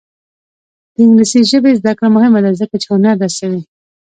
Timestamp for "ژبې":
1.51-1.71